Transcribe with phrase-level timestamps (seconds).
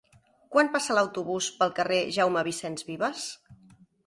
[0.53, 3.29] Quan passa l'autobús pel carrer Jaume Vicens i Vives?